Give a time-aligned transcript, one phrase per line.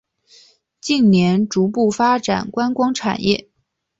[0.79, 3.47] 近年逐步发展观光产业。